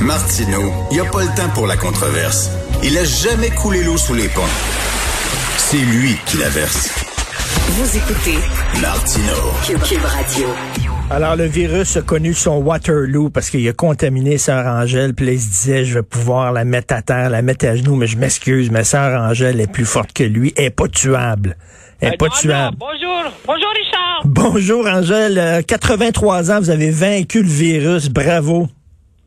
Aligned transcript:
Martineau, 0.00 0.72
il 0.90 0.94
n'y 0.94 1.00
a 1.00 1.10
pas 1.10 1.22
le 1.22 1.36
temps 1.36 1.48
pour 1.54 1.66
la 1.66 1.76
controverse. 1.76 2.50
Il 2.82 2.96
a 2.96 3.04
jamais 3.04 3.50
coulé 3.50 3.82
l'eau 3.84 3.96
sous 3.96 4.14
les 4.14 4.28
ponts. 4.28 4.40
C'est 5.58 5.76
lui 5.76 6.16
qui 6.26 6.38
la 6.38 6.48
verse. 6.48 6.88
Vous 7.68 7.96
écoutez 7.96 8.38
Martineau. 8.80 9.78
Cube 9.86 10.04
Radio. 10.04 10.48
Alors, 11.10 11.36
le 11.36 11.44
virus 11.44 11.96
a 11.96 12.02
connu 12.02 12.34
son 12.34 12.56
Waterloo 12.58 13.30
parce 13.30 13.50
qu'il 13.50 13.68
a 13.68 13.72
contaminé 13.72 14.38
Sœur 14.38 14.66
Angèle. 14.66 15.14
Puis 15.14 15.26
là, 15.26 15.32
il 15.32 15.40
se 15.40 15.48
disait, 15.48 15.84
je 15.84 15.94
vais 15.94 16.02
pouvoir 16.02 16.52
la 16.52 16.64
mettre 16.64 16.94
à 16.94 17.02
terre, 17.02 17.30
la 17.30 17.42
mettre 17.42 17.66
à 17.66 17.76
genoux. 17.76 17.96
Mais 17.96 18.06
je 18.06 18.16
m'excuse, 18.16 18.70
mais 18.70 18.84
Sœur 18.84 19.20
Angèle 19.20 19.60
est 19.60 19.70
plus 19.70 19.84
forte 19.84 20.12
que 20.12 20.24
lui. 20.24 20.54
Elle 20.56 20.64
est 20.66 20.70
pas 20.70 20.88
tuable. 20.88 21.56
Elle 22.00 22.14
est 22.14 22.16
pas 22.16 22.26
Euh, 22.26 22.40
tuable. 22.40 22.76
non, 22.80 22.86
bonjour. 22.90 23.32
Bonjour, 23.46 23.70
Richard. 23.74 24.22
Bonjour, 24.24 24.86
Angèle. 24.86 25.38
Euh, 25.38 25.62
83 25.62 26.50
ans, 26.50 26.58
vous 26.60 26.70
avez 26.70 26.90
vaincu 26.90 27.42
le 27.42 27.48
virus. 27.48 28.08
Bravo. 28.08 28.66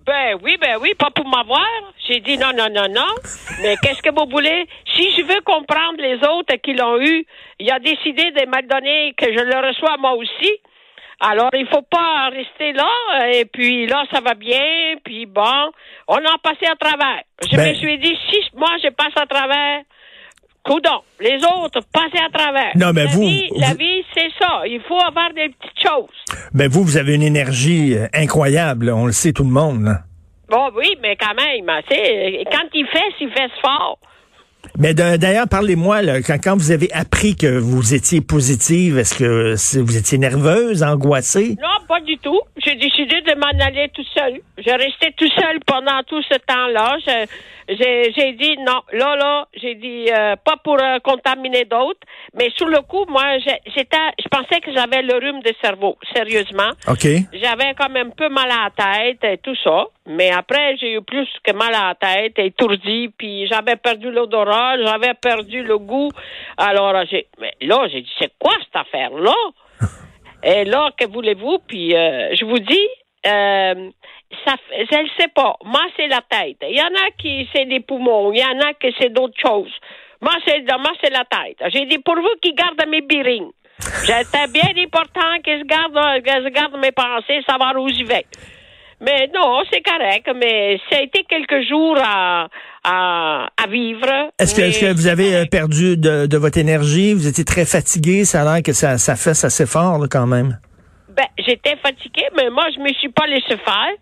Ben 0.05 0.35
oui, 0.43 0.57
ben 0.59 0.77
oui, 0.81 0.93
pas 0.99 1.11
pour 1.15 1.25
m'avoir. 1.27 1.65
J'ai 2.07 2.19
dit 2.19 2.37
non, 2.37 2.51
non, 2.57 2.67
non, 2.73 2.87
non. 2.93 3.13
Mais 3.61 3.75
qu'est-ce 3.81 4.01
que 4.01 4.09
vous 4.13 4.29
voulez? 4.29 4.65
Si 4.95 5.11
je 5.15 5.21
veux 5.21 5.39
comprendre 5.45 5.97
les 5.99 6.15
autres 6.27 6.55
qui 6.61 6.73
l'ont 6.73 6.99
eu, 6.99 7.25
il 7.59 7.71
a 7.71 7.79
décidé 7.79 8.31
de 8.31 8.45
me 8.45 8.67
donner 8.67 9.13
que 9.17 9.27
je 9.27 9.39
le 9.43 9.67
reçois 9.67 9.95
moi 9.99 10.13
aussi. 10.15 10.51
Alors, 11.21 11.51
il 11.53 11.65
faut 11.67 11.83
pas 11.83 12.29
rester 12.33 12.73
là, 12.73 13.29
et 13.31 13.45
puis 13.45 13.87
là, 13.87 14.03
ça 14.11 14.19
va 14.19 14.33
bien, 14.33 14.95
puis 15.05 15.25
bon, 15.25 15.71
on 16.09 16.17
a 16.17 16.37
passé 16.43 16.65
à 16.69 16.75
travers. 16.75 17.21
Je 17.49 17.55
Ben- 17.55 17.69
me 17.69 17.75
suis 17.75 17.97
dit, 17.99 18.17
si 18.29 18.39
moi, 18.57 18.71
je 18.83 18.89
passe 18.89 19.13
à 19.15 19.25
travers, 19.25 19.83
coudon, 20.63 21.01
les 21.19 21.37
autres, 21.43 21.81
passez 21.91 22.23
à 22.23 22.29
travers. 22.37 22.71
Non, 22.75 22.91
mais 22.93 23.05
la 23.05 23.11
vous- 23.11 23.21
Vie, 23.21 23.49
La 23.57 23.73
vie, 23.73 24.03
c'est 24.15 24.29
ça. 24.39 24.63
Il 24.65 24.81
faut 24.87 24.99
avoir 24.99 25.33
des 25.33 25.49
petites 25.49 25.87
choses. 25.87 26.39
Ben, 26.53 26.69
vous, 26.69 26.83
vous 26.83 26.97
avez 26.97 27.15
une 27.15 27.23
énergie 27.23 27.95
euh, 27.95 28.07
incroyable. 28.13 28.89
On 28.89 29.05
le 29.05 29.11
sait, 29.11 29.33
tout 29.33 29.43
le 29.43 29.49
monde. 29.49 29.97
Bon, 30.49 30.69
oui, 30.75 30.95
mais 31.01 31.15
quand 31.15 31.33
même, 31.35 31.69
sais, 31.89 32.43
quand 32.51 32.67
il 32.73 32.85
fait, 32.87 32.99
il 33.21 33.29
fait 33.31 33.49
fort. 33.61 33.97
Mais 34.79 34.93
d'ailleurs, 34.93 35.47
parlez-moi, 35.47 36.01
quand, 36.25 36.37
quand 36.43 36.55
vous 36.55 36.71
avez 36.71 36.91
appris 36.93 37.35
que 37.35 37.59
vous 37.59 37.93
étiez 37.93 38.21
positive, 38.21 38.97
est-ce 38.97 39.19
que 39.19 39.79
vous 39.79 39.97
étiez 39.97 40.17
nerveuse, 40.17 40.83
angoissée? 40.83 41.55
Non, 41.61 41.85
pas 41.87 41.99
du 42.01 42.17
tout. 42.17 42.39
J'ai 42.57 42.75
décidé 42.75 43.21
de 43.21 43.35
m'en 43.35 43.65
aller 43.65 43.89
tout 43.93 44.05
seul. 44.15 44.39
J'ai 44.57 44.71
resté 44.71 45.13
tout 45.17 45.29
seul 45.39 45.59
pendant 45.65 46.01
tout 46.07 46.21
ce 46.23 46.37
temps-là. 46.39 46.97
J'ai 47.69 48.33
dit 48.33 48.57
non, 48.65 48.81
là, 48.93 49.15
là, 49.15 49.47
j'ai 49.55 49.75
dit 49.75 50.07
euh, 50.11 50.35
pas 50.43 50.57
pour 50.63 50.77
euh, 50.81 50.99
contaminer 51.03 51.65
d'autres, 51.65 51.99
mais 52.37 52.49
sur 52.57 52.67
le 52.67 52.81
coup, 52.81 53.05
moi, 53.07 53.37
j'étais, 53.39 53.97
je 54.21 54.27
pensais 54.27 54.59
que 54.59 54.73
j'avais 54.73 55.01
le 55.01 55.13
rhume 55.15 55.41
de 55.41 55.53
cerveau, 55.61 55.97
sérieusement. 56.13 56.71
OK. 56.87 57.07
J'avais 57.33 57.73
quand 57.77 57.89
même 57.89 58.07
un 58.07 58.09
peu 58.09 58.29
mal 58.29 58.49
à 58.51 58.69
la 58.69 59.03
tête 59.03 59.23
et 59.23 59.37
tout 59.37 59.55
ça. 59.63 59.85
Mais 60.05 60.31
après, 60.31 60.75
j'ai 60.77 60.95
eu 60.95 61.01
plus 61.01 61.27
que 61.43 61.53
mal 61.53 61.73
à 61.73 61.87
la 61.89 61.95
tête, 61.95 62.37
étourdi, 62.37 63.09
puis 63.17 63.47
j'avais 63.47 63.77
perdu 63.77 64.11
l'odorat, 64.11 64.75
j'avais 64.83 65.13
perdu 65.13 65.63
le 65.63 65.77
goût. 65.77 66.09
Alors, 66.57 66.93
j'ai, 67.09 67.27
mais 67.39 67.53
là, 67.61 67.87
j'ai 67.89 68.01
dit, 68.01 68.11
c'est 68.19 68.33
quoi 68.37 68.53
cette 68.59 68.75
affaire-là? 68.75 69.35
et 70.43 70.65
là, 70.65 70.89
que 70.97 71.07
voulez-vous? 71.07 71.59
Puis, 71.67 71.95
euh, 71.95 72.35
je 72.35 72.43
vous 72.43 72.59
dis, 72.59 72.87
euh, 73.25 73.89
ça, 74.45 74.55
je 74.71 75.01
ne 75.01 75.07
sais 75.17 75.29
pas. 75.29 75.55
Moi, 75.63 75.83
c'est 75.95 76.07
la 76.07 76.21
tête. 76.29 76.57
Il 76.69 76.77
y 76.77 76.81
en 76.81 76.85
a 76.85 77.11
qui, 77.17 77.47
c'est 77.53 77.63
les 77.63 77.79
poumons. 77.79 78.33
Il 78.33 78.39
y 78.39 78.45
en 78.45 78.59
a 78.59 78.73
qui, 78.73 78.93
c'est 78.99 79.13
d'autres 79.13 79.39
choses. 79.39 79.71
Moi, 80.19 80.33
c'est, 80.45 80.63
moi, 80.79 80.91
c'est 81.01 81.11
la 81.11 81.23
tête. 81.23 81.57
J'ai 81.71 81.85
dit, 81.85 81.99
pour 81.99 82.15
vous 82.15 82.35
qui 82.41 82.53
gardez 82.53 82.85
mes 82.87 83.01
birings. 83.01 83.51
C'était 83.79 84.47
bien 84.53 84.83
important 84.83 85.39
que 85.43 85.57
je 85.59 85.63
garde, 85.63 86.23
que 86.23 86.43
je 86.43 86.49
garde 86.49 86.77
mes 86.77 86.91
pensées, 86.91 87.41
savoir 87.47 87.75
où 87.77 87.87
je 87.87 88.03
vais. 88.03 88.25
Mais 89.01 89.29
non, 89.33 89.61
c'est 89.71 89.81
correct, 89.81 90.29
mais 90.35 90.79
ça 90.89 90.97
a 90.97 91.01
été 91.01 91.23
quelques 91.27 91.67
jours 91.67 91.97
à, 92.01 92.47
à, 92.83 93.47
à 93.61 93.67
vivre. 93.67 94.07
Est-ce 94.39 94.55
que, 94.55 94.61
est-ce 94.61 94.79
que 94.79 94.93
vous 94.93 95.07
avez 95.07 95.35
euh, 95.35 95.45
perdu 95.45 95.97
de, 95.97 96.25
de 96.25 96.37
votre 96.37 96.57
énergie? 96.57 97.13
Vous 97.13 97.27
étiez 97.27 97.45
très 97.45 97.65
fatigué? 97.65 98.25
Ça 98.25 98.41
a 98.41 98.53
l'air 98.53 98.63
que 98.63 98.73
ça, 98.73 98.97
ça 98.97 99.15
fait 99.15 99.31
assez 99.31 99.65
fort, 99.65 99.99
là, 99.99 100.07
quand 100.09 100.27
même. 100.27 100.57
Ben, 101.09 101.27
j'étais 101.37 101.75
fatiguée, 101.77 102.27
mais 102.35 102.49
moi, 102.49 102.65
je 102.75 102.79
me 102.79 102.89
suis 102.93 103.09
pas 103.09 103.27
laissé 103.27 103.57
faire. 103.57 103.93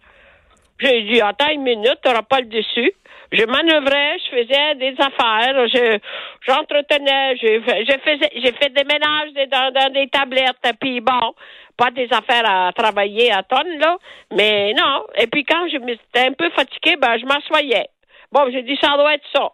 J'ai 0.80 1.03
dit, 1.03 1.22
attends 1.22 1.51
une 1.51 1.63
minute, 1.63 1.97
t'auras 2.01 2.24
pas 2.24 2.40
le 2.40 2.47
dessus. 2.47 2.91
Je 3.31 3.46
manœuvrais, 3.46 4.18
je 4.19 4.30
faisais 4.30 4.75
des 4.75 4.96
affaires, 5.00 5.68
je, 5.68 6.00
j'entretenais, 6.46 7.38
je, 7.38 7.97
faisais, 8.03 8.30
j'ai 8.36 8.52
fait 8.52 8.69
des 8.69 8.84
ménages 8.84 9.31
dans 9.50 9.94
des 9.94 10.08
tablettes, 10.09 10.75
puis 10.81 11.00
bon, 11.00 11.34
pas 11.78 11.92
des 11.92 12.09
affaires 12.12 12.44
à 12.46 12.74
travailler 12.74 13.31
à 13.31 13.44
tonnes, 13.44 13.80
là, 13.80 13.97
mais 14.31 14.74
non. 14.74 15.06
Et 15.18 15.28
puis 15.28 15.46
quand 15.46 15.68
je 15.69 15.78
m'étais 15.78 16.28
un 16.28 16.34
peu 16.34 16.50
fatiguée, 16.50 16.97
ben, 16.97 17.18
je 17.18 17.25
m'assoyais. 17.25 17.88
Bon, 18.31 18.50
j'ai 18.52 18.64
dit, 18.64 18.78
ça 18.81 18.97
doit 18.97 19.14
être 19.14 19.28
ça. 19.34 19.52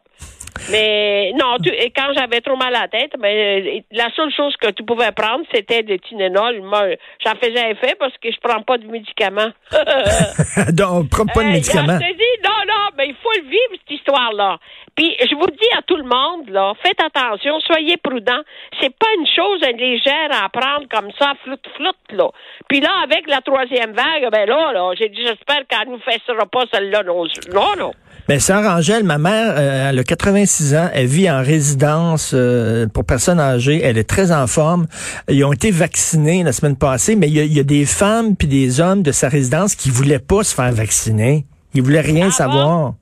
Mais 0.71 1.31
non, 1.39 1.57
tu- 1.63 1.69
et 1.73 1.91
quand 1.91 2.11
j'avais 2.15 2.41
trop 2.41 2.55
mal 2.55 2.73
à 2.75 2.81
la 2.81 2.87
tête, 2.87 3.11
ben, 3.19 3.81
la 3.91 4.09
seule 4.15 4.31
chose 4.35 4.55
que 4.57 4.71
tu 4.71 4.83
pouvais 4.83 5.11
prendre, 5.11 5.45
c'était 5.53 5.83
des 5.83 5.99
Tylenol. 5.99 6.61
Moi, 6.61 6.87
j'en 7.25 7.35
faisais 7.35 7.71
effet 7.71 7.95
parce 7.99 8.13
que 8.21 8.31
je 8.31 8.37
prends 8.41 8.61
pas 8.61 8.77
de 8.77 8.85
médicaments. 8.87 9.51
Donc, 10.73 11.09
prends 11.09 11.25
pas 11.25 11.41
de 11.43 11.47
Hey, 11.47 11.53
médicaments. 11.53 11.99
Je 11.99 12.07
te 12.07 12.13
dis, 12.17 12.43
non, 12.43 12.59
non, 12.67 12.89
mais 12.97 13.07
il 13.07 13.15
faut 13.21 13.31
le 13.35 13.43
vivre, 13.49 13.81
cette 13.87 13.97
histoire-là. 13.99 14.57
Puis, 14.97 15.15
je 15.19 15.35
vous 15.35 15.45
dis 15.45 15.69
à 15.77 15.83
tout 15.83 15.95
le 15.95 16.03
monde, 16.03 16.49
là, 16.49 16.73
faites 16.81 16.99
attention, 16.99 17.59
soyez 17.59 17.97
prudents. 17.97 18.41
C'est 18.81 18.89
pas 18.89 19.05
une 19.19 19.27
chose 19.27 19.61
légère 19.77 20.29
à 20.43 20.49
prendre 20.49 20.87
comme 20.89 21.11
ça, 21.19 21.33
floute, 21.43 21.65
floute, 21.77 22.17
là. 22.17 22.29
Puis 22.67 22.79
là, 22.79 22.89
avec 23.03 23.29
la 23.29 23.41
troisième 23.41 23.93
vague, 23.93 24.27
ben 24.31 24.49
là, 24.49 24.73
là, 24.73 24.91
j'ai 24.97 25.09
dit, 25.09 25.21
j'espère 25.23 25.67
qu'elle 25.69 25.91
nous 25.91 25.99
fessera 25.99 26.47
pas 26.47 26.63
celle-là 26.73 27.03
non, 27.03 27.25
non, 27.53 27.75
non. 27.77 27.91
Ben, 28.27 28.39
Sœur 28.39 28.63
Angèle, 28.63 29.03
ma 29.03 29.19
mère, 29.19 29.53
euh, 29.55 29.89
elle 29.89 29.99
a 29.99 30.03
86 30.03 30.75
ans. 30.75 30.89
Elle 30.91 31.05
vit 31.05 31.29
en 31.29 31.43
résidence 31.43 32.31
euh, 32.33 32.87
pour 32.87 33.05
personnes 33.05 33.39
âgées. 33.39 33.79
Elle 33.83 33.99
est 33.99 34.09
très 34.09 34.31
en 34.31 34.47
forme. 34.47 34.87
Ils 35.29 35.45
ont 35.45 35.53
été 35.53 35.69
vaccinés 35.69 36.43
la 36.43 36.53
semaine 36.53 36.75
passée, 36.75 37.15
mais 37.15 37.29
il 37.29 37.37
y 37.37 37.53
y 37.53 37.59
a 37.59 37.63
des 37.63 37.85
femmes 37.85 38.35
puis 38.35 38.47
des 38.47 38.81
hommes 38.81 39.03
de 39.03 39.11
sa 39.11 39.29
résidence 39.29 39.75
qui 39.75 39.91
voulaient 39.91 40.19
pas 40.19 40.43
se 40.43 40.55
faire 40.55 40.71
vacciner. 40.71 41.45
Ils 41.75 41.83
voulaient 41.83 42.01
rien 42.01 42.27
Ah 42.29 42.31
savoir. 42.31 42.93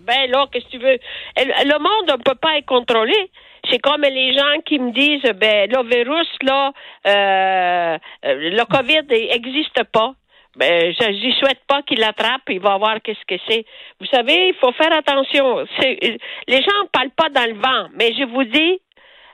Ben 0.00 0.30
là, 0.30 0.46
qu'est-ce 0.50 0.64
que 0.66 0.70
tu 0.70 0.78
veux? 0.78 0.98
Le 1.36 1.78
monde 1.78 2.18
ne 2.18 2.22
peut 2.22 2.34
pas 2.34 2.58
être 2.58 2.66
contrôlé. 2.66 3.30
C'est 3.70 3.78
comme 3.78 4.02
les 4.02 4.36
gens 4.36 4.60
qui 4.64 4.78
me 4.78 4.90
disent, 4.92 5.32
ben 5.34 5.70
le 5.70 5.88
virus, 5.88 6.28
là, 6.42 6.72
euh, 7.06 7.98
euh, 8.24 8.50
le 8.50 8.64
COVID 8.64 9.06
n'existe 9.08 9.84
pas. 9.92 10.14
Ben, 10.56 10.92
je 10.98 11.10
n'y 11.10 11.32
souhaite 11.34 11.60
pas 11.68 11.82
qu'il 11.82 12.00
l'attrape, 12.00 12.42
il 12.48 12.58
va 12.58 12.76
voir 12.76 12.96
qu'est-ce 13.02 13.24
que 13.26 13.40
c'est. 13.48 13.64
Vous 14.00 14.06
savez, 14.06 14.48
il 14.48 14.54
faut 14.54 14.72
faire 14.72 14.92
attention. 14.92 15.64
Les 15.80 16.62
gens 16.62 16.82
ne 16.82 16.88
parlent 16.88 17.10
pas 17.10 17.28
dans 17.28 17.48
le 17.48 17.54
vent, 17.54 17.88
mais 17.94 18.12
je 18.14 18.24
vous 18.24 18.44
dis, 18.44 18.80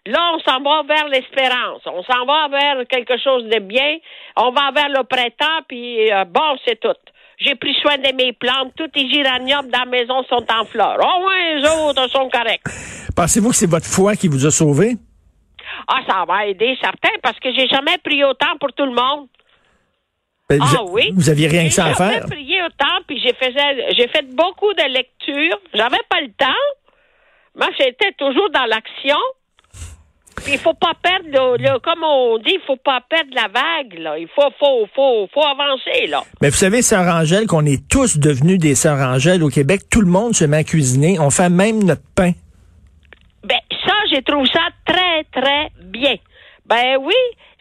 Là, 0.06 0.34
on 0.34 0.38
s'en 0.38 0.60
va 0.60 0.82
vers 0.82 1.08
l'espérance. 1.08 1.82
On 1.86 2.02
s'en 2.04 2.24
va 2.26 2.46
vers 2.48 2.86
quelque 2.86 3.18
chose 3.18 3.44
de 3.44 3.58
bien. 3.58 3.98
On 4.36 4.50
va 4.50 4.70
vers 4.70 4.88
le 4.88 5.02
printemps, 5.02 5.62
puis 5.66 6.12
euh, 6.12 6.24
bon, 6.24 6.56
c'est 6.64 6.78
tout. 6.78 6.94
J'ai 7.38 7.54
pris 7.54 7.74
soin 7.82 7.98
de 7.98 8.14
mes 8.16 8.32
plantes. 8.32 8.72
Tous 8.76 8.88
les 8.94 9.10
géraniums 9.10 9.68
dans 9.70 9.80
la 9.80 9.84
maison 9.86 10.22
sont 10.24 10.44
en 10.50 10.64
fleurs. 10.64 10.96
Au 10.98 11.20
moins, 11.20 11.54
les 11.54 11.68
autres 11.68 12.08
sont 12.10 12.28
corrects. 12.30 12.62
Pensez-vous 13.14 13.50
que 13.50 13.56
c'est 13.56 13.70
votre 13.70 13.86
foi 13.86 14.16
qui 14.16 14.28
vous 14.28 14.46
a 14.46 14.50
sauvé? 14.50 14.96
Ah, 15.88 16.00
ça 16.08 16.24
va 16.26 16.46
aider, 16.46 16.76
certain, 16.80 17.10
parce 17.22 17.38
que 17.38 17.52
j'ai 17.54 17.66
jamais 17.68 17.98
prié 17.98 18.24
autant 18.24 18.56
pour 18.58 18.72
tout 18.72 18.86
le 18.86 18.92
monde. 18.94 19.28
Ben, 20.48 20.60
Ah 20.62 20.66
vous, 20.82 20.92
oui? 20.92 21.10
Vous 21.14 21.28
aviez 21.28 21.48
rien 21.48 21.62
J'ai 21.62 21.68
que 21.68 21.74
ça 21.74 21.86
à 21.86 21.92
jamais 21.92 22.14
faire? 22.14 22.26
prié 22.26 22.62
autant, 22.62 23.02
puis 23.06 23.20
j'ai 23.20 23.34
fait, 23.34 23.52
j'ai 23.96 24.08
fait 24.08 24.24
beaucoup 24.34 24.72
de 24.72 24.92
lectures. 24.92 25.58
J'avais 25.74 26.00
pas 26.08 26.20
le 26.20 26.28
temps. 26.38 26.62
Moi, 27.54 27.68
j'étais 27.78 28.12
toujours 28.18 28.48
dans 28.50 28.64
l'action. 28.66 29.18
Il 30.48 30.58
faut 30.58 30.74
pas 30.74 30.92
perdre, 31.02 31.26
le, 31.26 31.56
le- 31.62 31.78
comme 31.80 32.02
on 32.04 32.38
dit, 32.38 32.52
il 32.54 32.60
faut 32.66 32.76
pas 32.76 33.00
perdre 33.08 33.30
la 33.34 33.48
vague, 33.48 33.98
là. 33.98 34.18
Il 34.18 34.28
faut, 34.28 34.48
faut, 34.58 34.86
faut, 34.94 35.28
faut 35.32 35.44
avancer, 35.44 36.06
là. 36.06 36.22
Mais 36.40 36.50
vous 36.50 36.56
savez, 36.56 36.82
Sœur 36.82 37.06
Angèle, 37.14 37.46
qu'on 37.46 37.64
est 37.66 37.88
tous 37.88 38.18
devenus 38.18 38.58
des 38.58 38.74
Sœurs 38.74 38.98
Angèles 39.00 39.42
au 39.42 39.48
Québec. 39.48 39.82
Tout 39.90 40.00
le 40.00 40.10
monde 40.10 40.34
se 40.34 40.44
met 40.44 40.58
à 40.58 40.64
cuisiner. 40.64 41.18
On 41.18 41.30
fait 41.30 41.48
même 41.50 41.82
notre 41.82 42.02
pain. 42.14 42.32
Ben, 43.44 43.58
ça, 43.86 43.94
j'ai 44.12 44.22
trouvé 44.22 44.48
ça 44.52 44.60
très, 44.84 45.24
très 45.32 45.68
bien. 45.82 46.14
Ben 46.66 46.96
oui, 47.00 47.14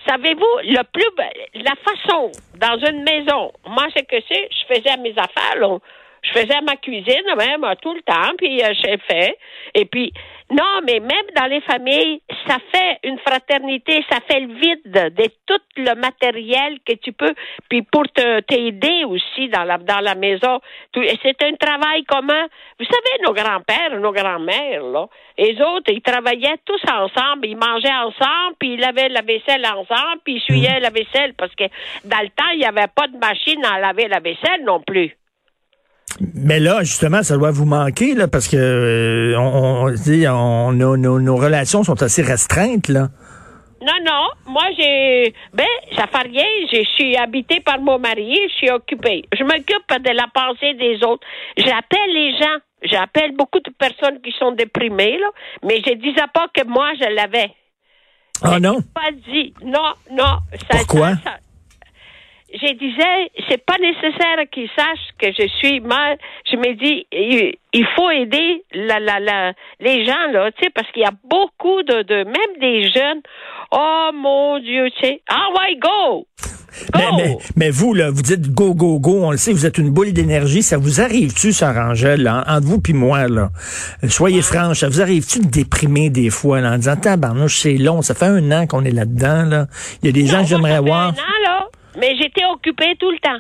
Savez-vous, 0.08 0.46
le 0.66 0.84
plus, 0.94 1.64
la 1.64 1.74
façon, 1.84 2.32
dans 2.60 2.78
une 2.88 3.04
maison, 3.04 3.52
moi, 3.68 3.88
c'est 3.96 4.04
que 4.06 4.18
c'est, 4.30 4.50
je 4.52 4.76
faisais 4.76 4.98
mes 4.98 5.14
affaires, 5.18 5.56
là, 5.60 5.80
je 6.26 6.40
faisais 6.40 6.62
ma 6.62 6.76
cuisine 6.76 7.36
même 7.38 7.66
tout 7.82 7.94
le 7.94 8.02
temps, 8.02 8.34
puis 8.38 8.64
euh, 8.64 8.74
j'ai 8.84 8.98
fait. 8.98 9.38
Et 9.74 9.86
puis, 9.86 10.12
non, 10.52 10.82
mais 10.86 11.00
même 11.00 11.26
dans 11.36 11.46
les 11.46 11.62
familles, 11.62 12.22
ça 12.48 12.58
fait 12.72 13.00
une 13.04 13.18
fraternité, 13.20 14.06
ça 14.10 14.20
fait 14.30 14.42
le 14.42 14.54
vide 14.54 15.14
de 15.16 15.30
tout 15.48 15.62
le 15.78 15.96
matériel 15.96 16.80
que 16.86 16.94
tu 16.94 17.12
peux, 17.14 17.34
puis 17.70 17.82
pour 17.82 18.04
te 18.10 18.42
t'aider 18.42 19.06
aussi 19.06 19.50
dans 19.50 19.64
la 19.64 19.78
dans 19.78 20.02
la 20.02 20.16
maison. 20.16 20.60
C'est 20.94 21.42
un 21.42 21.56
travail 21.56 22.04
commun. 22.06 22.46
Vous 22.80 22.86
savez, 22.86 23.24
nos 23.24 23.34
grands-pères, 23.34 24.00
nos 24.00 24.12
grands-mères, 24.12 24.84
là, 24.84 25.08
les 25.38 25.60
autres, 25.62 25.92
ils 25.92 26.02
travaillaient 26.02 26.60
tous 26.64 26.82
ensemble, 26.92 27.48
ils 27.48 27.58
mangeaient 27.58 27.92
ensemble, 27.92 28.56
puis 28.60 28.74
ils 28.74 28.80
lavaient 28.80 29.10
la 29.10 29.22
vaisselle 29.22 29.66
ensemble, 29.66 30.20
puis 30.24 30.36
ils 30.36 30.38
essuyaient 30.38 30.80
la 30.80 30.92
vaisselle, 30.92 31.34
parce 31.34 31.54
que 31.56 31.66
dans 32.06 32.22
le 32.22 32.30
temps, 32.30 32.50
il 32.54 32.60
n'y 32.60 32.66
avait 32.66 32.88
pas 32.94 33.08
de 33.08 33.18
machine 33.18 33.64
à 33.66 33.80
laver 33.80 34.08
la 34.08 34.20
vaisselle 34.20 34.64
non 34.64 34.80
plus. 34.80 35.16
Mais 36.34 36.60
là, 36.60 36.84
justement, 36.84 37.24
ça 37.24 37.38
doit 37.38 37.52
vous 37.52 37.66
manquer, 37.66 38.14
là, 38.14 38.28
parce 38.28 38.48
que 38.48 38.56
euh, 38.56 39.38
on, 39.38 39.88
on, 39.88 40.72
nos, 40.72 40.98
nos, 40.98 41.36
relations 41.36 41.84
sont 41.84 42.02
assez 42.02 42.22
restreintes, 42.22 42.88
là. 42.88 43.10
Non, 43.82 43.94
non. 44.04 44.52
Moi, 44.52 44.64
j'ai. 44.78 45.34
Ben, 45.54 45.66
ça 45.96 46.08
fait 46.08 46.28
rien. 46.30 46.46
Je 46.72 46.84
suis 46.96 47.16
habitée 47.18 47.60
par 47.60 47.80
mon 47.80 48.00
mari. 48.00 48.36
Je 48.50 48.54
suis 48.56 48.72
occupée. 48.72 49.26
Je 49.38 49.44
m'occupe 49.44 50.04
de 50.04 50.12
la 50.12 50.28
pensée 50.34 50.74
des 50.74 51.04
autres. 51.06 51.26
J'appelle 51.58 52.14
les 52.14 52.32
gens. 52.38 52.58
J'appelle 52.84 53.36
beaucoup 53.36 53.60
de 53.60 53.72
personnes 53.78 54.22
qui 54.22 54.34
sont 54.40 54.52
déprimées, 54.52 55.20
là. 55.20 55.28
Mais 55.64 55.82
je 55.86 55.94
disais 55.94 56.26
pas 56.34 56.48
que 56.54 56.66
moi, 56.66 56.94
je 57.00 57.14
l'avais. 57.14 57.52
Ah 58.42 58.60
non? 58.60 58.82
pas 58.94 59.12
dit. 59.28 59.54
Non, 59.64 59.94
non. 60.12 60.40
Pourquoi? 60.70 61.14
Je 62.56 62.74
disais, 62.74 63.32
c'est 63.50 63.64
pas 63.66 63.78
nécessaire 63.80 64.46
qu'ils 64.52 64.70
sachent 64.76 65.12
que 65.20 65.28
je 65.38 65.48
suis 65.60 65.80
mal. 65.82 66.18
Je 66.50 66.56
me 66.58 66.74
dis, 66.76 67.06
il 67.12 67.86
faut 67.96 68.10
aider 68.10 68.64
la, 68.74 69.00
la, 69.00 69.20
la, 69.20 69.54
les 69.80 70.06
gens, 70.06 70.32
là, 70.32 70.52
tu 70.52 70.64
sais, 70.64 70.70
parce 70.70 70.90
qu'il 70.92 71.04
y 71.04 71.06
a 71.06 71.14
beaucoup 71.30 71.84
de, 71.84 72.04
de, 72.04 72.24
même 72.24 72.60
des 72.60 72.90
jeunes. 72.92 73.22
Oh 73.72 74.10
mon 74.14 74.60
Dieu, 74.60 74.90
tu 74.92 75.06
sais. 75.06 75.22
Ah 75.30 75.48
ouais, 75.54 75.78
go! 75.78 76.26
Mais, 76.94 77.38
mais, 77.56 77.70
vous, 77.70 77.94
là, 77.94 78.10
vous 78.12 78.22
dites 78.22 78.52
go, 78.52 78.74
go, 78.74 79.00
go, 79.00 79.24
on 79.24 79.32
le 79.32 79.38
sait, 79.38 79.54
vous 79.54 79.66
êtes 79.66 79.78
une 79.78 79.92
boule 79.92 80.12
d'énergie. 80.12 80.62
Ça 80.62 80.78
vous 80.78 81.02
arrive-tu, 81.02 81.54
Sarangel, 81.54 82.24
là, 82.24 82.44
entre 82.48 82.68
vous 82.68 82.82
puis 82.82 82.94
moi, 82.94 83.28
là? 83.28 83.50
Soyez 84.08 84.42
franche, 84.42 84.80
ça 84.80 84.90
vous 84.90 85.02
arrive-tu 85.02 85.40
de 85.40 85.48
déprimer 85.48 86.10
des 86.10 86.30
fois, 86.30 86.62
là, 86.62 86.74
en 86.74 86.78
disant, 86.78 86.96
tabarnouche, 86.96 87.60
c'est 87.60 87.78
long, 87.78 88.02
ça 88.02 88.14
fait 88.14 88.26
un 88.26 88.52
an 88.52 88.68
qu'on 88.68 88.84
est 88.84 88.92
là-dedans, 88.92 89.44
là. 89.46 89.68
Il 90.02 90.08
y 90.08 90.10
a 90.10 90.12
des 90.12 90.28
gens 90.28 90.42
que 90.42 90.50
j'aimerais 90.50 90.80
voir. 90.80 91.08
Un 91.08 91.12
an, 91.12 91.14
là. 91.14 91.35
Mais 91.98 92.16
j'étais 92.16 92.46
occupée 92.46 92.96
tout 93.00 93.12
le 93.12 93.20
temps. 93.20 93.40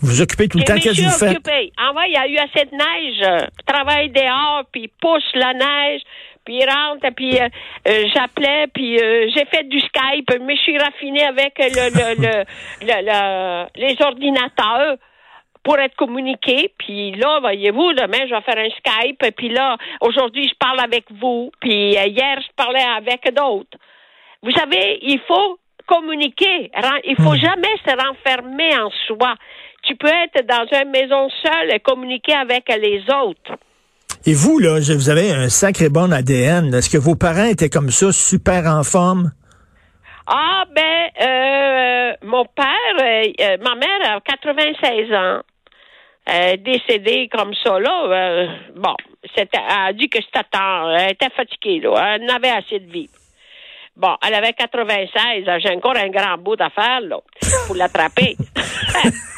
Vous 0.00 0.12
vous 0.12 0.22
occupez 0.22 0.48
tout 0.48 0.58
le 0.58 0.64
temps, 0.64 0.76
qu'est-ce 0.76 0.96
que 0.96 1.04
vous 1.04 1.10
faites? 1.10 1.36
Occupée. 1.36 1.72
En 1.78 1.92
vrai, 1.92 2.08
il 2.08 2.14
y 2.14 2.16
a 2.16 2.26
eu 2.26 2.38
assez 2.38 2.64
de 2.64 2.74
neige. 2.74 3.20
Euh, 3.22 3.46
travaille 3.66 4.08
dehors, 4.08 4.64
puis 4.72 4.88
pousse 5.00 5.30
la 5.34 5.52
neige, 5.52 6.00
puis 6.44 6.64
rentre, 6.64 7.06
puis 7.14 7.38
euh, 7.38 7.48
euh, 7.86 8.04
j'appelais, 8.14 8.66
puis 8.72 8.96
j'ai 8.96 9.44
fait 9.46 9.68
du 9.68 9.78
Skype, 9.78 10.30
mais 10.40 10.56
je 10.56 10.62
suis 10.62 10.78
raffinée 10.78 11.24
avec 11.24 11.52
le, 11.58 11.90
le, 11.90 12.44
le, 12.80 13.66
les 13.76 13.96
ordinateurs 14.02 14.96
pour 15.62 15.78
être 15.78 15.96
communiqué. 15.96 16.72
Puis 16.78 17.12
là, 17.12 17.40
voyez-vous, 17.40 17.92
demain, 17.92 18.26
je 18.26 18.34
vais 18.34 18.40
faire 18.40 18.56
un 18.56 18.70
Skype. 18.70 19.36
Puis 19.36 19.50
là, 19.50 19.76
aujourd'hui, 20.00 20.48
je 20.48 20.54
parle 20.58 20.80
avec 20.80 21.04
vous. 21.10 21.50
Puis 21.60 21.90
hier, 21.92 22.40
je 22.40 22.48
parlais 22.56 22.86
avec 22.96 23.34
d'autres. 23.34 23.76
Vous 24.42 24.52
savez, 24.52 24.98
il 25.02 25.20
faut 25.28 25.58
communiquer. 25.90 26.70
Il 27.04 27.16
faut 27.16 27.34
hmm. 27.34 27.40
jamais 27.40 27.74
se 27.84 27.90
renfermer 27.90 28.78
en 28.78 28.90
soi. 29.06 29.34
Tu 29.82 29.96
peux 29.96 30.08
être 30.08 30.46
dans 30.46 30.66
une 30.78 30.90
maison 30.90 31.28
seule 31.42 31.74
et 31.74 31.80
communiquer 31.80 32.34
avec 32.34 32.68
les 32.68 33.02
autres. 33.12 33.58
Et 34.26 34.34
vous, 34.34 34.58
là, 34.58 34.78
vous 34.78 35.08
avez 35.08 35.32
un 35.32 35.48
sacré 35.48 35.88
bon 35.88 36.12
ADN. 36.12 36.74
Est-ce 36.74 36.90
que 36.90 36.98
vos 36.98 37.16
parents 37.16 37.46
étaient 37.46 37.70
comme 37.70 37.90
ça, 37.90 38.12
super 38.12 38.66
en 38.66 38.84
forme? 38.84 39.32
Ah, 40.26 40.64
ben, 40.74 41.08
euh, 41.20 42.12
mon 42.22 42.44
père, 42.44 42.96
euh, 43.00 43.32
euh, 43.40 43.56
ma 43.62 43.74
mère 43.74 44.16
a 44.16 44.20
96 44.20 45.12
ans. 45.12 45.40
décédée 46.58 47.28
comme 47.32 47.52
ça, 47.64 47.80
là. 47.80 48.46
bon, 48.76 48.94
c'était, 49.34 49.58
elle 49.58 49.88
a 49.88 49.92
dit 49.92 50.08
que 50.08 50.18
c'était 50.22 50.46
tard. 50.52 50.92
Elle 50.92 51.12
était 51.12 51.30
fatiguée, 51.30 51.80
là. 51.80 52.14
Elle 52.14 52.26
n'avait 52.26 52.50
assez 52.50 52.78
de 52.78 52.92
vie. 52.92 53.08
Bon, 54.00 54.16
elle 54.26 54.32
avait 54.32 54.54
96. 54.54 55.44
J'ai 55.62 55.76
encore 55.76 55.94
un 55.94 56.08
grand 56.08 56.38
bout 56.38 56.56
d'affaires, 56.56 57.02
là, 57.02 57.18
pour 57.66 57.76
l'attraper. 57.76 58.34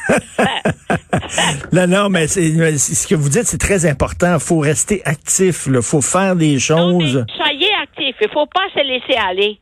non, 1.73 1.85
non, 1.85 2.09
mais 2.09 2.27
c'est, 2.27 2.49
ce 2.77 3.05
que 3.05 3.15
vous 3.15 3.27
dites, 3.27 3.43
c'est 3.43 3.57
très 3.57 3.85
important. 3.85 4.35
Il 4.35 4.39
faut 4.39 4.59
rester 4.59 5.01
actif. 5.03 5.67
Il 5.67 5.81
faut 5.81 6.01
faire 6.01 6.37
des 6.37 6.59
choses. 6.59 7.25
soyez 7.35 7.73
actif. 7.81 8.15
Il 8.21 8.29
faut 8.29 8.45
pas 8.45 8.69
se 8.73 8.79
laisser 8.79 9.19
aller. 9.19 9.59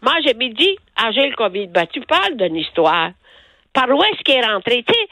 Moi, 0.00 0.14
je 0.24 0.32
me 0.34 0.54
dis, 0.54 0.76
ah, 0.96 1.10
j'ai 1.12 1.28
le 1.28 1.34
COVID. 1.34 1.66
Ben, 1.68 1.86
tu 1.92 2.00
parles 2.02 2.36
d'une 2.36 2.54
histoire. 2.54 3.10
Par 3.72 3.88
où 3.88 4.00
est-ce 4.04 4.22
qu'il 4.22 4.36
est 4.36 4.46
rentré? 4.46 4.84
Tu 4.86 4.94
sais, 4.94 5.08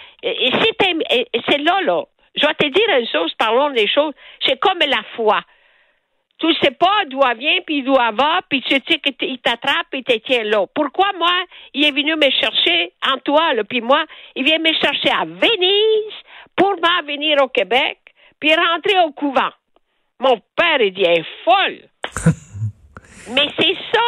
c'est 1.48 1.58
là, 1.58 1.80
là. 1.84 2.04
Je 2.36 2.46
vais 2.46 2.54
te 2.54 2.66
dire 2.66 2.98
une 3.00 3.06
chose, 3.08 3.32
parlons 3.36 3.70
des 3.70 3.88
choses. 3.88 4.14
C'est 4.46 4.60
comme 4.60 4.78
la 4.78 5.02
foi. 5.16 5.40
Tu 6.38 6.52
sais 6.62 6.72
pas 6.72 7.04
d'où 7.08 7.20
elle 7.22 7.38
vient, 7.38 7.60
puis 7.64 7.82
d'où 7.82 7.94
elle 7.94 8.14
va, 8.14 8.40
puis 8.48 8.60
tu 8.62 8.74
sais 8.74 8.98
qu'il 8.98 9.38
t'attrape 9.38 9.86
et 9.92 10.02
te 10.02 10.18
tient 10.18 10.42
là. 10.44 10.66
Pourquoi 10.74 11.12
moi, 11.18 11.32
il 11.72 11.84
est 11.84 11.92
venu 11.92 12.16
me 12.16 12.30
chercher 12.30 12.92
en 13.06 13.18
toi, 13.18 13.54
là, 13.54 13.64
puis 13.64 13.80
moi, 13.80 14.04
il 14.34 14.44
vient 14.44 14.58
me 14.58 14.72
chercher 14.72 15.10
à 15.10 15.24
Venise 15.24 16.14
pour 16.56 16.70
m'en 16.70 17.06
venir 17.06 17.42
au 17.42 17.48
Québec, 17.48 17.98
puis 18.40 18.54
rentrer 18.54 18.98
au 19.06 19.12
couvent. 19.12 19.50
Mon 20.20 20.40
père, 20.56 20.80
il 20.80 20.92
dit, 20.92 21.04
elle 21.04 21.20
est 21.20 21.44
folle. 21.44 21.88
Mais 23.34 23.48
c'est 23.58 23.76
ça. 23.92 24.02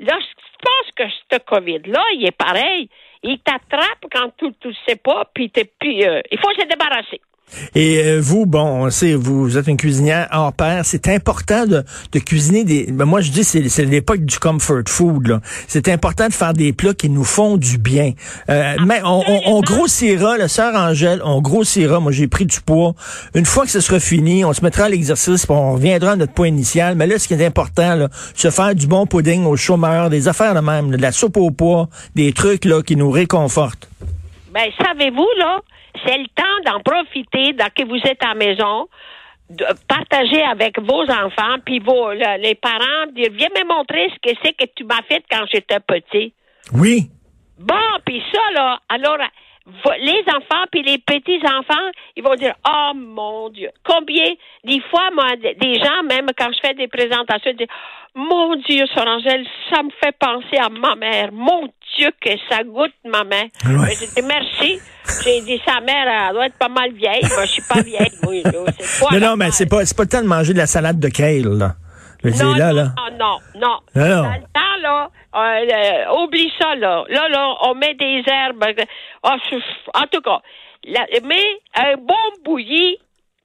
Là, 0.00 0.18
je 0.20 0.58
pense 0.62 0.92
que 0.96 1.04
ce 1.30 1.38
COVID-là, 1.38 2.02
il 2.14 2.26
est 2.26 2.36
pareil. 2.36 2.88
Il 3.22 3.38
t'attrape 3.40 4.04
quand 4.12 4.30
tu 4.36 4.46
ne 4.46 4.74
sais 4.86 4.96
pas, 4.96 5.28
puis, 5.34 5.50
puis 5.78 6.04
euh, 6.04 6.20
il 6.30 6.38
faut 6.38 6.52
se 6.52 6.66
débarrasser. 6.66 7.20
Et 7.74 7.98
euh, 7.98 8.20
vous, 8.20 8.46
bon, 8.46 8.84
on 8.84 8.90
sait, 8.90 9.14
vous, 9.14 9.56
êtes 9.56 9.66
une 9.66 9.76
cuisinière 9.76 10.28
hors 10.32 10.52
pair. 10.52 10.84
C'est 10.84 11.08
important 11.08 11.66
de, 11.66 11.84
de, 12.12 12.18
cuisiner 12.18 12.64
des. 12.64 12.86
Ben 12.90 13.04
moi, 13.04 13.20
je 13.20 13.30
dis, 13.30 13.44
c'est 13.44 13.84
l'époque 13.84 14.20
du 14.20 14.38
comfort 14.38 14.82
food. 14.86 15.40
C'est 15.66 15.88
important 15.88 16.28
de 16.28 16.32
faire 16.32 16.52
des 16.52 16.72
plats 16.72 16.94
qui 16.94 17.08
nous 17.08 17.24
font 17.24 17.56
du 17.56 17.78
bien. 17.78 18.12
Euh, 18.48 18.76
mais 18.86 19.00
on, 19.04 19.22
on, 19.26 19.40
on, 19.46 19.60
grossira, 19.60 20.36
la 20.36 20.48
sœur 20.48 20.74
Angèle, 20.74 21.20
on 21.24 21.40
grossira. 21.40 22.00
Moi, 22.00 22.12
j'ai 22.12 22.28
pris 22.28 22.46
du 22.46 22.60
poids. 22.60 22.94
Une 23.34 23.46
fois 23.46 23.64
que 23.64 23.70
ce 23.70 23.80
sera 23.80 24.00
fini, 24.00 24.44
on 24.44 24.52
se 24.52 24.62
mettra 24.62 24.84
à 24.84 24.88
l'exercice, 24.88 25.46
on 25.48 25.72
reviendra 25.74 26.12
à 26.12 26.16
notre 26.16 26.32
point 26.32 26.48
initial. 26.48 26.94
Mais 26.94 27.06
là, 27.06 27.18
ce 27.18 27.28
qui 27.28 27.34
est 27.34 27.46
important, 27.46 27.94
là, 27.94 28.08
se 28.34 28.50
faire 28.50 28.74
du 28.74 28.86
bon 28.86 29.06
pudding 29.06 29.44
aux 29.44 29.56
chômeurs, 29.56 30.10
des 30.10 30.28
affaires 30.28 30.54
de 30.54 30.60
même, 30.60 30.90
de 30.90 30.96
la 31.00 31.12
soupe 31.12 31.36
au 31.36 31.50
poids, 31.50 31.88
des 32.14 32.32
trucs 32.32 32.64
là 32.64 32.82
qui 32.82 32.96
nous 32.96 33.10
réconfortent. 33.10 33.88
Ben, 34.52 34.70
savez-vous 34.82 35.28
là? 35.38 35.60
C'est 36.04 36.18
le 36.18 36.26
temps 36.34 36.72
d'en 36.72 36.80
profiter, 36.80 37.52
dès 37.52 37.70
que 37.70 37.86
vous 37.86 38.00
êtes 38.04 38.22
à 38.22 38.28
la 38.28 38.34
maison, 38.34 38.88
de 39.50 39.64
partager 39.86 40.42
avec 40.42 40.78
vos 40.78 41.02
enfants, 41.10 41.56
puis 41.64 41.78
vos, 41.78 42.12
les 42.12 42.54
parents, 42.54 43.06
dire, 43.14 43.30
viens 43.32 43.48
me 43.48 43.66
montrer 43.66 44.10
ce 44.10 44.30
que 44.30 44.36
c'est 44.42 44.52
que 44.52 44.66
tu 44.76 44.84
m'as 44.84 45.02
fait 45.08 45.24
quand 45.30 45.44
j'étais 45.52 45.80
petit. 45.80 46.34
Oui. 46.74 47.10
Bon, 47.58 47.74
puis 48.04 48.22
ça, 48.32 48.40
là, 48.54 48.78
alors, 48.88 49.16
les 50.00 50.22
enfants 50.28 50.64
puis 50.70 50.82
les 50.82 50.98
petits 50.98 51.40
enfants, 51.44 51.90
ils 52.16 52.22
vont 52.22 52.34
dire 52.34 52.54
oh 52.66 52.92
mon 52.94 53.50
Dieu, 53.50 53.70
combien 53.84 54.26
des 54.64 54.80
fois 54.90 55.10
moi 55.14 55.36
des 55.36 55.74
gens 55.78 56.02
même 56.08 56.26
quand 56.36 56.50
je 56.52 56.58
fais 56.66 56.74
des 56.74 56.88
présentations 56.88 57.50
ils 57.50 57.56
disent 57.56 57.66
mon 58.14 58.56
Dieu 58.56 58.84
Sorangel, 58.94 59.46
ça 59.70 59.82
me 59.82 59.90
fait 60.02 60.16
penser 60.18 60.56
à 60.58 60.68
ma 60.68 60.96
mère. 60.96 61.30
Mon 61.32 61.68
Dieu 61.96 62.10
que 62.20 62.30
ça 62.50 62.64
goûte 62.64 62.94
ma 63.04 63.22
mère. 63.22 63.46
J'ai 63.62 64.06
dit 64.06 64.26
merci. 64.26 64.80
J'ai 65.24 65.40
dit 65.42 65.60
sa 65.64 65.80
mère 65.80 66.06
elle 66.08 66.34
doit 66.34 66.46
être 66.46 66.58
pas 66.58 66.68
mal 66.68 66.92
vieille. 66.92 67.22
Moi 67.22 67.44
je 67.44 67.52
suis 67.52 67.62
pas 67.62 67.80
vieille. 67.80 68.10
Oui, 68.26 68.42
non 69.12 69.20
non 69.20 69.36
mais 69.36 69.50
c'est 69.52 69.66
pas 69.66 69.84
c'est 69.84 69.96
pas 69.96 70.02
le 70.04 70.08
temps 70.08 70.22
de 70.22 70.26
manger 70.26 70.52
de 70.52 70.58
la 70.58 70.66
salade 70.66 70.98
de 70.98 71.08
kale 71.08 71.56
là. 71.58 71.74
Non, 72.24 72.54
là, 72.54 72.72
là. 72.72 72.92
non, 73.12 73.18
non, 73.18 73.38
non. 73.54 73.80
Dans 73.94 74.34
le 74.34 74.52
temps, 74.52 74.76
là, 74.82 75.10
euh, 75.34 76.24
oublie 76.24 76.50
ça, 76.60 76.74
là. 76.74 77.04
Là, 77.08 77.28
là, 77.28 77.54
on 77.62 77.74
met 77.74 77.94
des 77.94 78.22
herbes. 78.26 78.64
Oh, 79.22 79.28
en 79.94 80.06
tout 80.10 80.20
cas, 80.20 80.40
mais 81.24 81.44
un 81.74 81.96
bon 81.96 82.14
bouilli, 82.44 82.98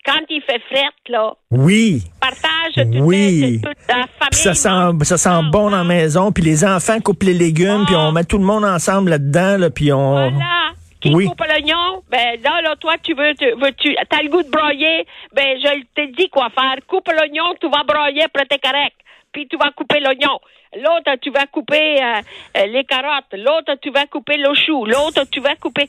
quand 0.05 0.19
il 0.29 0.41
fait 0.41 0.61
fret, 0.69 0.89
là. 1.09 1.33
Oui. 1.51 2.03
Partage 2.19 2.73
toute, 2.75 3.01
oui. 3.01 3.61
toute 3.63 3.77
la 3.87 4.05
famille. 4.19 4.31
ça 4.31 4.53
sent, 4.53 5.05
ça 5.05 5.17
sent 5.17 5.43
bon 5.51 5.69
dans 5.69 5.77
la 5.77 5.83
maison, 5.83 6.31
puis 6.31 6.43
les 6.43 6.65
enfants 6.65 6.99
coupent 6.99 7.23
les 7.23 7.33
légumes, 7.33 7.85
puis 7.85 7.95
on 7.95 8.09
ah. 8.09 8.11
met 8.11 8.23
tout 8.23 8.37
le 8.37 8.43
monde 8.43 8.65
ensemble 8.65 9.11
là-dedans, 9.11 9.57
là, 9.57 9.69
puis 9.69 9.91
on. 9.93 10.29
Voilà. 10.29 10.71
Qui 10.99 11.11
coupe 11.11 11.43
l'oignon, 11.45 11.82
ben 12.13 12.39
là, 12.45 12.61
là, 12.61 12.75
toi, 12.83 12.93
tu 13.01 13.13
veux, 13.19 13.33
tu, 13.41 13.45
veux, 13.61 13.71
tu 13.81 13.89
as 13.97 14.21
le 14.23 14.29
goût 14.29 14.43
de 14.43 14.49
broyer, 14.57 14.97
ben 15.37 15.49
je 15.63 15.73
te 15.97 16.03
dis 16.17 16.29
quoi 16.29 16.49
faire. 16.59 16.77
Coupe 16.87 17.09
l'oignon, 17.11 17.47
tu 17.59 17.67
vas 17.69 17.83
broyer, 17.83 18.23
après 18.29 18.45
t'es 18.45 18.59
correct. 18.59 18.97
puis 19.33 19.47
tu 19.49 19.57
vas 19.57 19.71
couper 19.79 19.99
l'oignon. 19.99 20.37
L'autre, 20.83 21.11
tu 21.21 21.29
vas 21.31 21.45
couper 21.47 21.87
euh, 22.01 22.21
euh, 22.57 22.65
les 22.67 22.83
carottes. 22.83 23.33
L'autre, 23.33 23.73
tu 23.81 23.89
vas 23.91 24.05
couper 24.05 24.37
le 24.37 24.53
chou. 24.63 24.85
L'autre, 24.85 25.23
tu 25.31 25.39
vas 25.39 25.55
couper. 25.55 25.87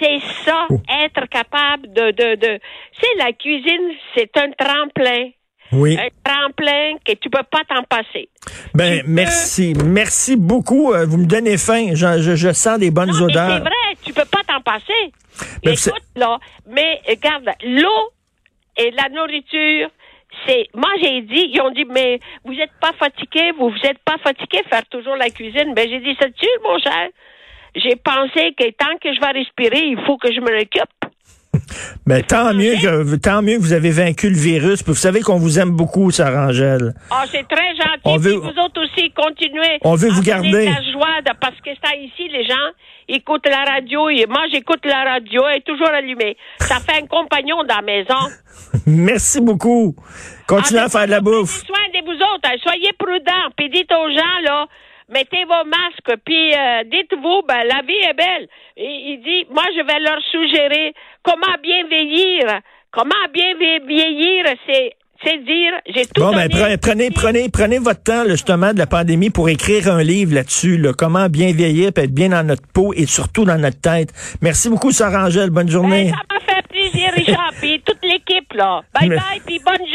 C'est 0.00 0.20
ça, 0.44 0.66
Oh. 0.68 0.78
être 1.04 1.24
capable 1.38 1.84
de, 1.98 2.06
de, 2.20 2.28
de. 2.44 2.52
C'est 3.00 3.14
la 3.24 3.32
cuisine, 3.32 3.86
c'est 4.14 4.30
un 4.36 4.50
tremplin. 4.52 5.30
Oui. 5.72 5.98
Un 5.98 6.10
tremplin 6.30 6.96
que 7.04 7.12
tu 7.14 7.28
peux 7.30 7.42
pas 7.50 7.62
t'en 7.68 7.82
passer. 7.84 8.28
Ben, 8.74 8.98
tu 9.00 9.04
peux- 9.04 9.10
merci. 9.10 9.74
Merci 9.84 10.36
beaucoup. 10.36 10.92
Euh, 10.92 11.06
Vous 11.06 11.16
me 11.18 11.26
donnez 11.26 11.56
faim. 11.58 11.88
Je, 11.94 12.20
je- 12.20 12.36
je 12.36 12.52
sens 12.52 12.78
des 12.78 12.90
bonnes 12.90 13.10
Non, 13.10 13.24
odeurs. 13.24 13.50
c'est 13.54 13.60
vrai, 13.70 13.96
tu 14.04 14.12
peux 14.12 14.24
pas 14.30 14.42
t'en 14.46 14.60
passer. 14.60 15.02
Mais 15.64 15.72
Écoute, 15.72 16.02
là, 16.16 16.38
mais 16.66 17.00
regarde, 17.08 17.50
l'eau 17.64 18.10
et 18.76 18.90
la 18.90 19.08
nourriture, 19.08 19.88
c'est. 20.46 20.68
Moi, 20.74 20.90
j'ai 21.02 21.22
dit, 21.22 21.50
ils 21.52 21.60
ont 21.60 21.70
dit, 21.70 21.84
mais 21.84 22.20
vous 22.44 22.54
êtes 22.54 22.72
pas 22.80 22.92
fatigué, 22.98 23.52
vous 23.58 23.70
vous 23.70 23.86
êtes 23.86 23.98
pas 23.98 24.18
fatigué 24.18 24.62
faire 24.68 24.86
toujours 24.86 25.16
la 25.16 25.30
cuisine. 25.30 25.74
Ben, 25.74 25.88
j'ai 25.88 26.00
dit, 26.00 26.16
c'est 26.20 26.36
sûr, 26.36 26.50
mon 26.64 26.78
cher. 26.78 27.08
J'ai 27.74 27.96
pensé 27.96 28.54
que 28.54 28.70
tant 28.70 28.96
que 29.00 29.12
je 29.14 29.20
vais 29.20 29.38
respirer, 29.38 29.86
il 29.86 30.00
faut 30.06 30.16
que 30.16 30.32
je 30.32 30.40
me 30.40 30.60
occupe. 30.60 31.05
Ben, 32.06 32.22
tant 32.22 32.54
mieux 32.54 32.74
que 32.74 33.16
tant 33.16 33.42
mieux 33.42 33.56
que 33.56 33.62
vous 33.62 33.72
avez 33.72 33.90
vaincu 33.90 34.28
le 34.30 34.36
virus. 34.36 34.82
Puis 34.82 34.92
vous 34.92 34.98
savez 34.98 35.20
qu'on 35.20 35.36
vous 35.38 35.58
aime 35.58 35.70
beaucoup, 35.70 36.10
Sarah 36.10 36.46
Angèle. 36.48 36.94
Ah, 37.10 37.24
c'est 37.30 37.46
très 37.48 37.74
gentil. 37.76 38.00
On 38.04 38.16
veut- 38.18 38.34
vous 38.34 38.48
autres 38.60 38.82
aussi, 38.84 39.10
continuez. 39.12 39.78
On 39.82 39.94
veut 39.94 40.10
à 40.10 40.12
vous 40.14 40.22
garder. 40.22 40.50
de 40.50 40.70
la 40.72 40.92
joie 40.92 41.20
de- 41.24 41.36
parce 41.40 41.60
que 41.64 41.70
ça 41.84 41.94
ici, 41.96 42.28
les 42.28 42.44
gens 42.44 42.54
écoutent 43.08 43.46
la 43.48 43.64
radio. 43.64 44.08
Et 44.08 44.26
moi, 44.28 44.42
j'écoute 44.52 44.84
la 44.84 45.04
radio. 45.04 45.42
Elle 45.50 45.58
est 45.58 45.66
toujours 45.66 45.88
allumée. 45.90 46.36
Ça 46.60 46.76
fait 46.80 47.02
un 47.02 47.06
compagnon 47.06 47.56
dans 47.64 47.76
la 47.76 47.82
maison. 47.82 48.20
Merci 48.86 49.40
beaucoup. 49.40 49.94
Continuez 50.46 50.80
Ah, 50.80 50.84
à 50.84 50.88
faire 50.88 51.06
de 51.06 51.10
la 51.10 51.20
prenez 51.20 51.38
bouffe. 51.40 51.64
soin 51.66 51.78
de 51.92 52.04
vous 52.04 52.12
autres. 52.14 52.44
hein. 52.48 52.56
Soyez 52.62 52.92
prudents. 52.98 53.50
Puis 53.56 53.68
dites 53.70 53.90
aux 53.92 54.08
gens, 54.10 54.38
là, 54.44 54.66
mettez 55.08 55.44
vos 55.44 55.64
masques. 55.68 56.20
Puis 56.24 56.52
euh, 56.54 56.84
dites-vous, 56.84 57.42
ben, 57.48 57.64
la 57.64 57.82
vie 57.82 57.98
est 58.08 58.14
belle. 58.14 58.48
Et 58.76 58.84
il 59.12 59.20
dit, 59.24 59.46
moi, 59.52 59.64
je 59.76 59.82
vais 59.84 60.00
leur 60.00 60.18
suggérer 60.30 60.92
comment 61.26 61.56
bien 61.62 61.86
vieillir? 61.90 62.60
Comment 62.92 63.26
bien 63.34 63.52
vie- 63.60 63.84
vieillir, 63.86 64.44
c'est, 64.66 64.92
c'est 65.22 65.38
dire, 65.44 65.72
j'ai 65.94 66.06
tout 66.06 66.20
Bon, 66.22 66.32
ben, 66.32 66.48
prenez, 66.80 67.10
prenez, 67.10 67.48
prenez 67.50 67.78
votre 67.78 68.02
temps, 68.02 68.22
là, 68.24 68.30
justement, 68.30 68.72
de 68.72 68.78
la 68.78 68.86
pandémie 68.86 69.28
pour 69.30 69.48
écrire 69.50 69.92
un 69.92 70.02
livre 70.02 70.34
là-dessus, 70.34 70.78
là, 70.78 70.92
comment 70.96 71.28
bien 71.28 71.52
vieillir, 71.52 71.92
puis 71.92 72.04
être 72.04 72.14
bien 72.14 72.30
dans 72.30 72.46
notre 72.46 72.66
peau 72.72 72.94
et 72.94 73.04
surtout 73.06 73.44
dans 73.44 73.58
notre 73.60 73.80
tête. 73.80 74.10
Merci 74.40 74.70
beaucoup, 74.70 74.92
Sarah 74.92 75.26
Angèle. 75.26 75.50
Bonne 75.50 75.68
journée. 75.70 76.10
Ben, 76.12 76.16
ça 76.16 76.34
m'a 76.34 76.40
fait 76.54 76.68
plaisir, 76.68 77.10
Richard. 77.14 77.52
Puis 77.60 77.82
toute 77.84 77.98
l'équipe, 78.02 78.52
là. 78.54 78.82
Bye 78.98 79.08
Mais- 79.08 79.16
bye, 79.16 79.40
puis 79.44 79.58
bonne 79.64 79.76
journée. 79.78 79.92